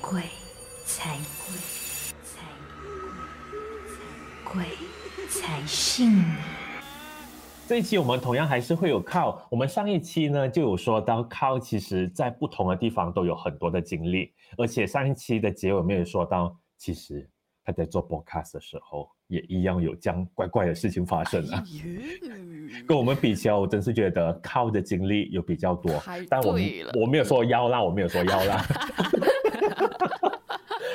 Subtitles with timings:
[0.00, 0.22] 鬼
[0.84, 1.56] 才鬼
[2.22, 2.44] 才
[4.44, 4.64] 鬼
[5.28, 6.24] 才信你。
[7.66, 17.28] 这一期我们同样还是会有靠，我们上一期呢就有说到靠，其实在不同的地方都有很多的经历，而且上一期的结尾没有说到，其实
[17.64, 21.64] 他在做 podcast 的时候也一样有这样怪怪的事情发生啊。
[22.86, 26.58] 跟我们比起来，我真是觉得靠的经历有比较多，但我
[27.00, 28.64] 我没有说要啦，我没有说要啦。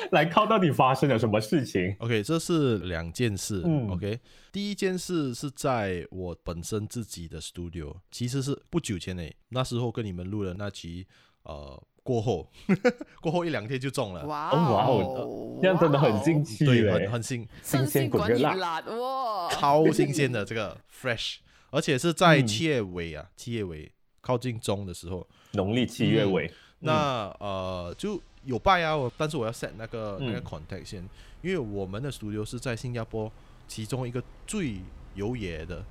[0.12, 3.62] 来靠到底发生了什么事情？OK，这是两件事。
[3.90, 4.18] OK，
[4.50, 11.06] 第一件事是在我本身自己的 studio，其实是不久前诶，那时候跟你们录的那集，
[11.42, 12.50] 呃，过后
[13.20, 14.24] 过后一两天就中了。
[14.26, 21.36] 哇哦，这样真的很惊奇，对，很很新新鲜滚辣哇，超新鲜的这个 fresh，
[21.70, 26.50] 而且是在七月尾啊，七月尾靠近中的时候，农历七月尾。
[26.80, 28.20] 那呃就。
[28.48, 31.06] 有拜啊，我但是我要 set 那个那个 contact 先，
[31.42, 33.30] 因为我们的 studio 是在新加坡
[33.68, 34.80] 其中一个最
[35.14, 35.84] 有野的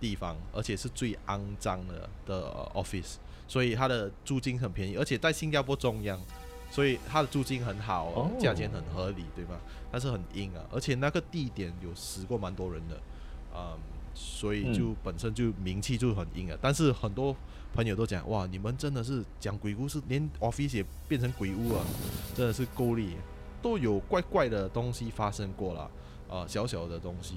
[0.00, 6.18] 地方，而且是最肮脏的的 office，所以它的租金很便宜，而且在新加坡中央，
[6.70, 9.60] 所以它的租金很好，价钱很合理，对吧？
[9.90, 12.98] 但是很阴啊，而且那个地点有死过蛮多人的，
[13.54, 13.78] 嗯，
[14.14, 17.36] 所以就本身就名气就很阴啊，但是很多。
[17.74, 21.82] 朋友都讲哇，你们真的是讲鬼故事，连 office 也变成鬼屋啊，
[22.34, 23.16] 真的是够力，
[23.62, 25.90] 都有怪怪的东西发生过了
[26.28, 27.36] 啊，小小的东西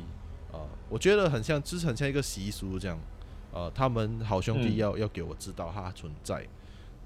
[0.52, 3.00] 啊，我觉得很像，就是很像一个习俗这样，
[3.54, 6.46] 呃，他们好兄弟要要给我知道它存在，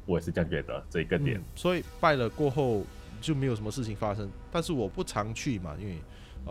[0.07, 2.83] 我也是这样觉得这一个点，所以拜了过后
[3.21, 5.99] 就没有什么事情发生，但是我不常去嘛，因为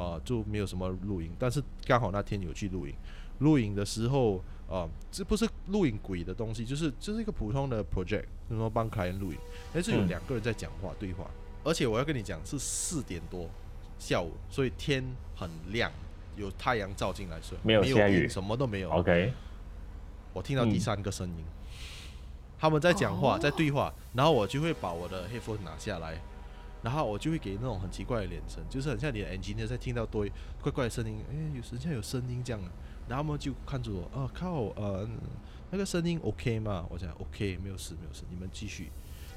[0.00, 2.94] 啊就没有什么录音，但是刚好那天有去录影，
[3.40, 4.40] 录影的时候。
[4.68, 9.38] 啊，这不是录影鬼的东西，就是就是一个普通的 project，就是说帮客人录影，
[9.72, 11.24] 但是有两个人在讲话对话，
[11.64, 13.48] 而且我要跟你讲是四点多
[13.98, 15.02] 下午，所以天
[15.34, 15.90] 很亮，
[16.36, 18.90] 有太阳照进来，所以没有下雨，什么都没有。
[18.90, 19.32] OK，
[20.34, 21.44] 我听到第三个声音，
[22.58, 26.20] 他们在讲话，在对话，然后我就会把我的 headphone 拿下来，
[26.82, 30.26] 然后我就会给那种很奇怪的脸神，就是很像你的 engineer 在听到多
[30.60, 32.60] 怪怪的声音，哎，有时像有声音这样。
[33.08, 35.08] 然后他们就看着我，啊靠，呃，
[35.70, 36.86] 那个声音 OK 吗？
[36.90, 38.90] 我讲 OK，没有事，没有事，你们继续。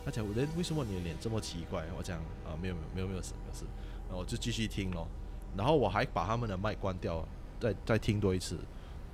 [0.04, 1.86] 他讲，我的为什么你的脸这么奇怪？
[1.98, 3.66] 我讲，啊，没有没有没有没有事没有事。
[4.08, 5.08] 然后我就继续听咯。
[5.56, 7.26] 然后我还把他们的麦关掉，
[7.60, 8.58] 再再听多一次，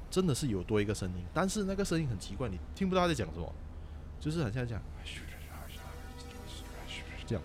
[0.09, 3.53] 真的是有多一个声音，但是那个声音很奇怪，你听不到他在讲什么，
[4.19, 4.81] 就是很像讲，
[7.25, 7.43] 这样，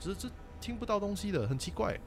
[0.00, 0.28] 只 是这
[0.60, 1.98] 听不到东西的，很奇怪。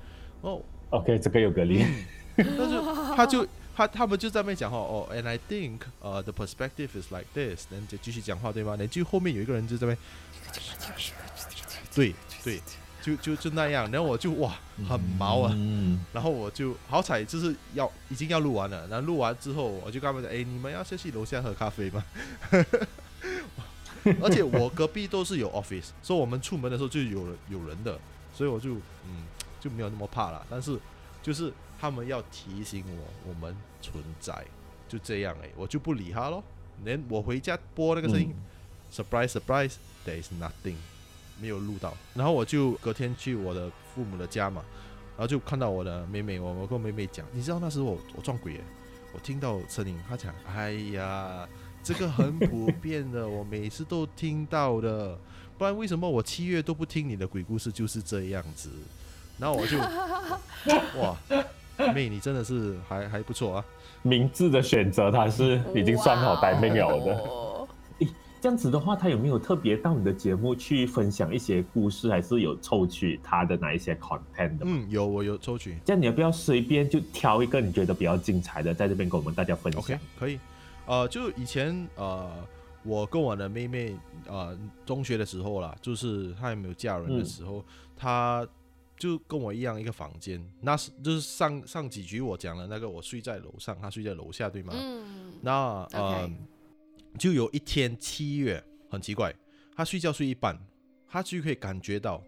[0.41, 1.85] 哦，OK，这个有隔离，
[2.35, 2.81] 但是
[3.15, 3.47] 他就。
[3.75, 8.71] 他他们就在那边讲话哦，and I think 呃，the perspective is like this，然后就继续讲话对吗？
[8.71, 9.97] 然后就后面有一个人就在那边，
[11.95, 12.61] 对对，
[13.01, 14.55] 就就就那样，然后我就哇，
[14.87, 15.55] 很毛啊，
[16.11, 22.03] 然后我就好彩就是要已经要录完了，然后录完之后我就跟他们讲，哎，你们要先去楼下喝咖啡吗？
[24.21, 27.97] 而且我隔壁都是有 office，所以我们出门的时候就有人有人的，
[28.33, 28.73] 所以我就
[29.07, 29.25] 嗯
[29.59, 30.77] 就没有那么怕了，但是
[31.23, 31.53] 就是。
[31.81, 34.45] 他们要提醒我，我们存在，
[34.87, 36.43] 就这样哎，我就不理他咯。
[36.83, 38.35] 连我回家播那个声音
[38.93, 40.75] ，surprise surprise，there is nothing，
[41.39, 41.97] 没有录到。
[42.13, 44.63] 然后我就隔天去我的父母的家嘛，
[45.17, 48.61] 然后就看到我的妹妹，我我跟妹妹讲，你知道那时候我我撞鬼，
[49.11, 51.49] 我听到声音，她讲，哎呀，
[51.83, 55.17] 这个很普遍的，我每次都听到的，
[55.57, 58.69] 不然为什么我七月都不听你的鬼故事就是这样子？
[59.39, 59.79] 然后我就，
[61.01, 61.17] 哇。
[61.93, 63.65] 妹， 你真的是还还不错啊！
[64.03, 67.23] 名字的选择，他是已经算好待命了的。
[67.99, 68.07] 诶，
[68.41, 74.65] 这样子的话，他有没有特别到你的节目去分享一些故事，还是有抽取他的哪一些 content 的？
[74.65, 75.77] 嗯，有，我有抽取。
[75.85, 80.39] 这样你要不要随便就挑一个你觉得比较精彩的，在这边跟我们大家分享？OK，可以。
[80.87, 82.27] 呃，就以前呃，
[82.83, 83.95] 我跟我的妹妹
[84.27, 87.63] 呃，中学的时候啦，就是她还没有嫁人的时候，
[87.95, 88.47] 她。
[89.01, 94.71] 就跟我一样一个房间，那是就是上上几局我讲了那个我睡在楼上，他睡在楼下，对吗？
[94.75, 95.33] 嗯。
[95.41, 96.29] 那呃，
[97.17, 99.33] 就有一天七月很奇怪，
[99.75, 100.55] 他睡觉睡一半，
[101.07, 102.21] 他就可以感觉到，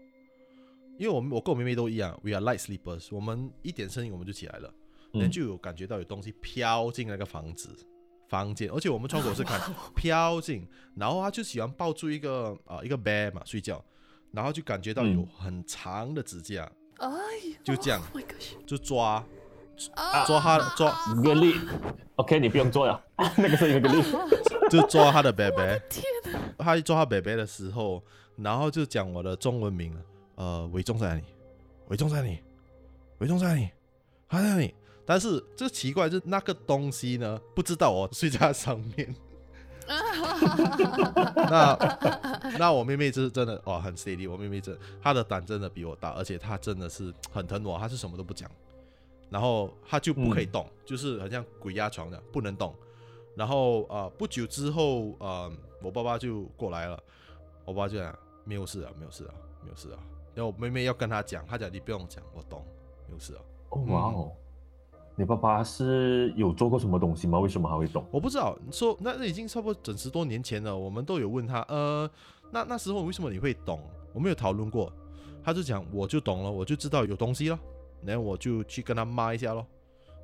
[0.98, 4.74] 因为我们我跟我妹妹都一样，we are light sleepers，我们一点声音我们就起来了，
[5.12, 7.68] 人就有感觉到有东西飘进那个房子
[8.26, 9.60] 房间，而且我们窗口是看
[9.94, 10.66] 飘进，
[10.96, 13.80] 然后他就喜欢抱住一个啊一个 bear 嘛睡觉。
[14.34, 17.08] 然后就感觉到有很长的指甲，哎，
[17.62, 18.02] 就这样，
[18.66, 19.24] 就抓，
[20.26, 20.92] 抓他抓
[21.22, 21.54] 个力
[22.16, 23.00] ，OK，你不用做了，
[23.36, 24.02] 那个是一个力，
[24.70, 25.80] 就抓他的 baby，
[26.58, 28.02] 他一抓他 baby 的时候，
[28.36, 29.96] 然后就讲我的中文名，
[30.34, 31.22] 呃，伟忠在哪里？
[31.88, 32.40] 伟忠在哪里？
[33.18, 33.70] 伟忠在哪里？
[34.28, 34.74] 他在哪里？
[35.06, 39.14] 但是这奇怪，就是那个东西呢，不知道我睡在上面。
[41.50, 41.76] 那
[42.58, 44.30] 那我妹妹是真的哦，很 steady。
[44.30, 48.50] 我妹妹真她的胆真的比我大，而且她真的是很疼我，她是什么都不讲，
[49.30, 52.74] 然后她就不可以动，就是很像鬼压床的，不能动。
[53.36, 55.50] 然后呃不久之后呃
[55.82, 56.98] 我爸爸就过来了，
[57.64, 59.98] 我爸就讲没有事啊，没有事啊，没有事啊。
[60.34, 62.64] 然后我妹妹要跟他讲，他讲你不用讲，我懂，
[63.06, 63.40] 没有事啊。
[63.70, 64.32] 哦哇哦，
[65.16, 67.38] 你爸爸是有做过什么东西吗？
[67.38, 68.04] 为什么还会懂？
[68.10, 72.10] 我不知道，说那那已经差不多整十多年前了，我们都有问他，呃，
[72.50, 73.80] 那那时候为什么你会懂？
[74.12, 74.92] 我们有讨论过，
[75.44, 77.58] 他就讲我就懂了，我就知道有东西了，
[78.02, 79.64] 然后我就去跟他骂一下咯，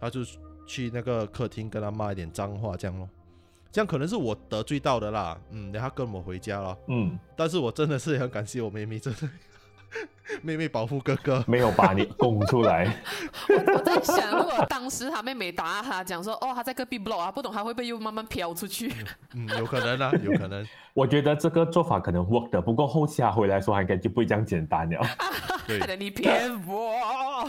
[0.01, 0.21] 他就
[0.67, 3.09] 去那个客厅跟他骂一点脏话这样咯，
[3.71, 9.29] 这样可能是我得罪到的啦，嗯，然后跟我回家了，嗯，但是我真的是很感谢我妹妹，真的。
[10.43, 12.87] 妹妹保护哥哥，没有把你供出来。
[13.49, 18.93] 我我在想，如果当时他妹妹打他，讲说哦他在隔壁 block 啊，不懂他会不会又慢慢飘出去？
[19.35, 20.65] 嗯，有可能啊， 有可能。
[20.95, 25.01] 我觉得这个做法可能 work 的，不过后期他回来说，应该就不会这样简单了。
[25.67, 27.45] 对，你骗我。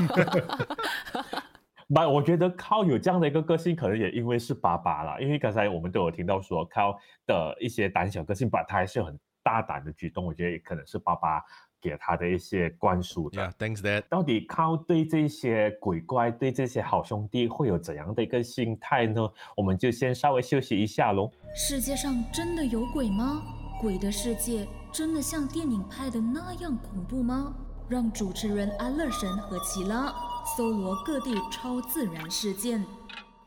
[1.88, 5.20] 不，我觉得靠有这样的一个个性，可能也因为是爸爸啦。
[5.20, 6.98] 因为刚才我们都有听到说，靠
[7.28, 11.44] 的一些胆小个性，把他还是很大胆的举动，我觉得也可能是爸爸。
[11.82, 14.04] 给他的一些灌输的，Yeah，thanks Dad。
[14.08, 19.28] 到底靠对这些鬼怪、对这些好兄弟会有怎样的一个心态呢？
[19.58, 21.32] 我们就先稍微休息一下喽。
[21.56, 23.42] 世界上真的有鬼吗？
[23.82, 27.54] 鬼的世界真的像电影拍的那样恐怖吗？
[27.90, 30.14] 让主持人安乐神和奇拉
[30.56, 32.86] 搜罗各地超自然事件。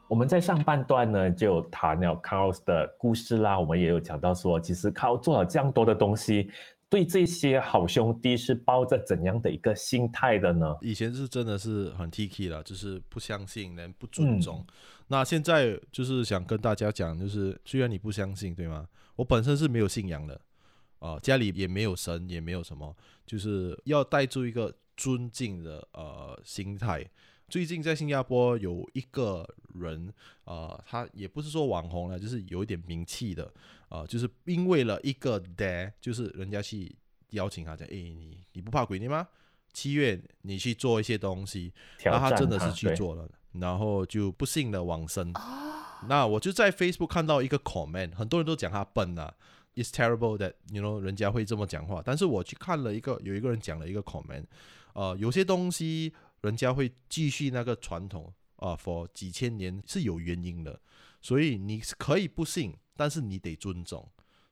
[0.06, 6.50] 我们在上半段呢就谈了 Carl 的故事啦，我们也有讲到说，其实 Carl 做了这样多的东西。
[6.94, 10.76] 对这些好兄弟是抱着怎样的一个心态的呢？
[10.80, 14.64] 以前是真的是很 T K 了，就是不相信人、不尊重。
[15.08, 18.86] 那现在就是想跟大家讲，就是虽然你不相信，对吗？
[19.16, 20.40] 我本身是没有信仰的，
[21.00, 27.04] 啊，家里也没有神，也没有什么，就是要带出一个尊敬的呃心态。
[27.48, 30.12] 最近在新加坡有一个人，
[30.44, 33.52] 呃，他也不是说网红了，就是有一点名气的，
[33.90, 36.92] 呃，就是因为了一个 day，就是人家去
[37.30, 39.28] 邀请他讲，哎，你你不怕鬼你吗？
[39.72, 45.32] 七月你去做一些东西，然后他真的是去做了，然后就不幸的往生。
[46.08, 49.32] 那我就在 Facebook 看到一个 comment，很多人都讲他笨啊
[49.74, 52.02] ，It's terrible that you know 人家会这么讲话。
[52.04, 54.44] 但是我去看了一个，有一个人讲了一个 comment，
[54.94, 56.12] 呃，有些东西。
[56.44, 60.78] 人家会继续那个传统啊，for 几千年是有原因的，
[61.22, 64.06] 所以你可以不信，但是你得尊重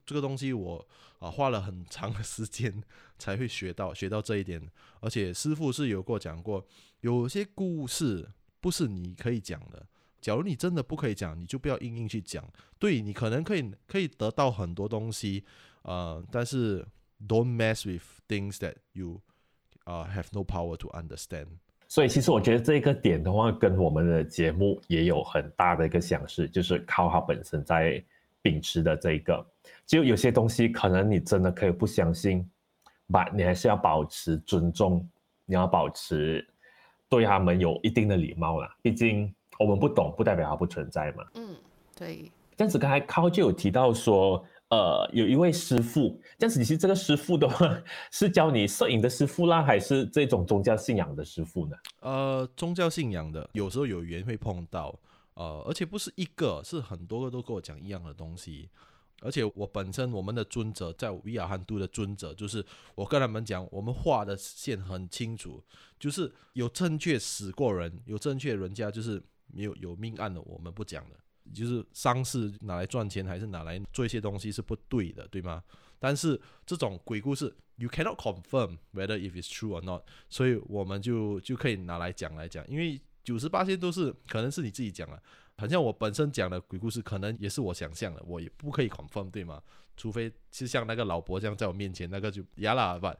[0.06, 0.54] 这个东西。
[0.54, 2.82] 我啊花了很长的时间
[3.18, 6.66] 才会学到 学到这一点，而且师傅是有过讲过，
[7.02, 8.28] 有些故事
[8.60, 9.86] 不是你可以讲的。
[10.20, 12.48] 假如你真的不可以讲，你就不要硬硬去讲。
[12.78, 15.44] 对你可能可以可以得到很多东西，
[15.82, 16.86] 呃，但是
[17.28, 19.20] don't mess with things that you
[19.84, 21.58] 啊 have no power to understand。
[21.92, 28.02] 所以其实我觉得这个点的话，跟我们的节目也有很大的一个相似，就是靠它本身在
[28.40, 29.46] 秉持的这一个，
[29.84, 32.50] 就有些东西可能你真的可以不相信，
[33.10, 35.06] 把你还是要保持尊重，
[35.44, 36.42] 你要保持
[37.10, 38.74] 对他们有一定的礼貌啦。
[38.80, 41.22] 毕竟我们不懂，不代表它不存在嘛。
[41.34, 41.54] 嗯，
[41.94, 42.32] 对。
[42.56, 44.42] 这样子刚才靠就有提到说。
[44.72, 47.78] 呃，有一位师傅，这样子，你是这个师傅的话，
[48.10, 51.76] 是教你摄影的师傅啦，还是这种宗教信仰的师傅呢？
[52.00, 54.98] 呃，宗教信仰的，有时候有缘会碰到，
[55.34, 58.70] 呃，而且不是一个，是很多个都跟我讲一样的东西。
[59.20, 62.64] 而且我本身我们的尊者在维亚汉都的尊者，就是
[62.94, 65.62] 我跟他们讲，我们画的线很清楚，
[66.00, 71.16] 就是有正确死过人，有正确人家就是没有有命案的，我们不讲的。
[71.52, 75.62] 就是丧事拿来赚钱，还是拿来做一些东西是不对的，对吗？
[75.98, 85.22] 但是这种鬼故事，you cannot confirm whether if it's true or not，所以我们就就可以拿来讲来讲，因为九十八线都是可能是你自己讲了，
[85.56, 89.62] 好像我本身讲的鬼故事，可能也是我想象的，我也不可以 confirm，对吗？
[89.96, 93.14] 除非是像那个老伯这样在我面前，那个就呀啦吧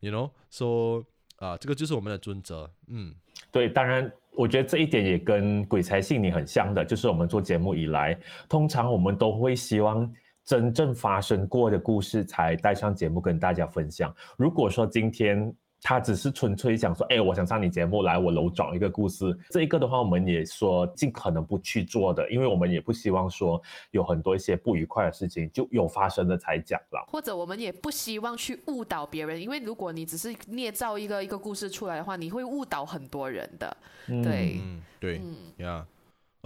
[0.00, 1.04] ，you know，说
[1.38, 3.14] 啊，这个就是我们的尊则，嗯，
[3.50, 4.12] 对，当然。
[4.38, 8.16] 我觉得这一点也跟鬼才信你很像的，就是我们做节目以来，
[8.48, 10.08] 通常我们都会希望
[10.44, 14.14] 真正发生过的故事才带上节目跟大家分享。
[14.36, 19.36] 如果说今天他只是纯粹想说，哎，我想上你节目来，我楼找一个故事。
[19.50, 23.60] 这一个的话，我们也说尽可能不去做的，因为我们也不希望说
[23.92, 27.04] 有很多一些不愉快的事情就有发生的才讲了。
[27.08, 33.76] 或者我们也不希望去误导别人，因为如果你只是捏造一个一个故事出来的话，你会误导很多人的。
[34.06, 35.86] 对，嗯，对，嗯呀。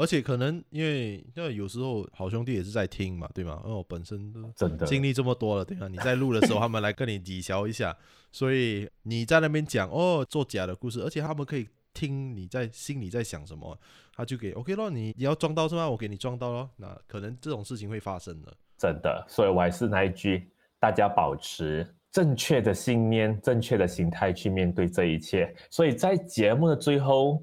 [0.03, 3.61] 而且可能因为因为有时候好兄弟也是在听嘛，对吗？
[3.65, 5.87] 因为我本身的经历这么多了，对吧？
[5.87, 7.97] 你在录的时候，他们来跟你抵消一下，
[8.33, 13.79] 所以你在那边讲哦，做假的故事，而且他们可以听你在心里在想什么，
[14.17, 15.89] 他就给 OK 咯，你你要撞到是吗？
[15.89, 16.69] 我给你撞到咯。
[16.77, 19.25] 那可能这种事情会发生的，真的。
[19.29, 25.55] 所以我还是那一句，大家保持正确的信念、正确的心态去面对这一切。
[25.71, 27.41] 所以在节目的最后。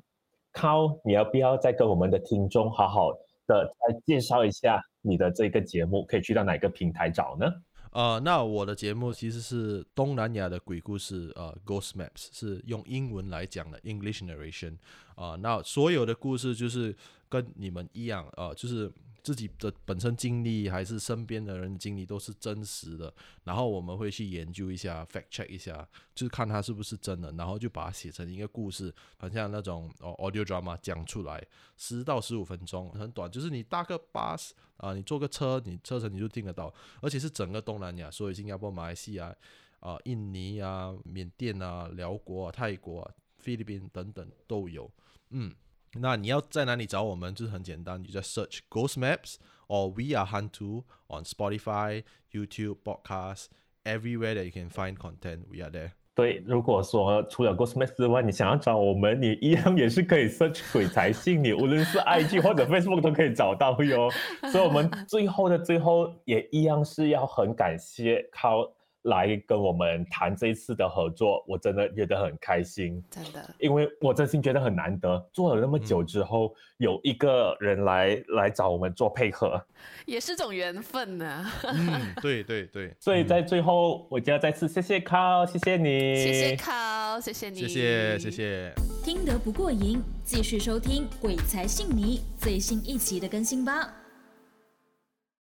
[0.59, 3.13] 涛，你要不要再跟我们的听众好好
[3.47, 6.03] 的来介绍一下你的这个节目？
[6.03, 7.45] 可以去到哪个平台找呢？
[7.91, 14.75] 呃，那我的节目其实是东南亚的鬼故事，呃，Ghost Maps 是用英文来讲的 English narration
[15.15, 15.37] 啊。
[15.39, 16.93] 那所有的故事就是
[17.29, 18.91] 跟你们一样，呃，就是。
[19.23, 31.45] 自己的本身经历还是身边的人经历都是真实的，然后我们会去研究一下，fact check 一下，就是看它是不是真的，然后就把它写成一个故事，好像那种哦 audio drama 讲出来，
[31.77, 39.35] 十到十五分钟，很短，就是你搭个巴士啊，你坐个车，你车程你就听得到，而且是整个东南亚，所以新加坡、马来西亚
[39.79, 44.89] 啊、印尼啊、缅甸啊、辽国、啊、泰国、啊、菲律宾等等都有，
[45.29, 45.53] 嗯。
[45.95, 47.33] 那你要在哪里找我们？
[47.33, 49.35] 就是很简单，你在 search Ghost Maps
[49.67, 53.45] or We Are Hantu on Spotify, YouTube, podcast,
[53.83, 55.91] everywhere that you can find content, we are there.
[56.15, 64.09] 对，如果说除了 Ghost Maps 之外，你想要找我们，你一样也是可以 search 鬼才信你，无论是 IG 或者 Facebook 都可以找到哟。
[64.51, 68.69] 所以，我们最后的最后也一样是要很感谢靠。
[69.03, 79.61] 来跟我们谈这一次的合作，我真的觉得很开心，真的，因为我真心觉得很难得，做了那么久之后，有一个人来来找我们做配合，
[80.05, 81.45] 也是种缘分呢。
[81.63, 88.73] 嗯，对 对对，所以在最后，我就要再次谢谢康，谢谢你，谢谢康，谢谢你，谢谢谢谢。
[89.03, 94.08] 听得不过瘾，继续收听《鬼才信你》最新一期的更新吧。